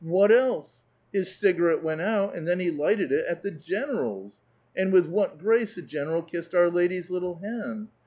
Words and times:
what 0.03 0.31
else? 0.31 0.81
His 1.13 1.31
cigarette 1.35 1.83
went 1.83 2.01
out, 2.01 2.35
and 2.35 2.47
then 2.47 2.59
he 2.59 2.71
lighted 2.71 3.11
it 3.11 3.23
at 3.29 3.43
the 3.43 3.51
general's! 3.51 4.39
And 4.75 4.91
with 4.91 5.05
what 5.05 5.37
grace 5.37 5.75
the 5.75 5.83
general 5.83 6.23
kissed 6.23 6.55
our 6.55 6.71
lady's 6.71 7.11
little 7.11 7.35
hand 7.35 7.87